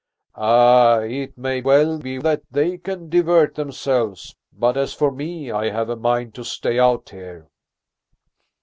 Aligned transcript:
"Ay, 0.33 1.03
it 1.11 1.37
may 1.37 1.61
well 1.61 1.99
be 1.99 2.17
that 2.17 2.41
they 2.49 2.75
can 2.75 3.07
divert 3.07 3.53
themselves, 3.53 4.35
but, 4.51 4.75
as 4.75 4.95
for 4.95 5.11
me, 5.11 5.51
I 5.51 5.69
have 5.69 5.89
a 5.91 5.95
mind 5.95 6.33
to 6.33 6.43
stay 6.43 6.79
out 6.79 7.09
here." 7.09 7.45